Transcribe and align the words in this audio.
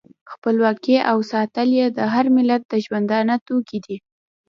خپلواکي 0.31 0.97
او 1.11 1.17
ساتل 1.31 1.69
یې 1.79 1.87
د 1.97 1.99
هر 2.13 2.25
ملت 2.35 2.61
د 2.67 2.73
ژوندانه 2.85 3.35
توکی 3.47 3.79
دی. 3.85 3.97